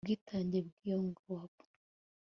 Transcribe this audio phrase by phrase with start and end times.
[0.03, 1.61] ubwitange bw'iyo ngabo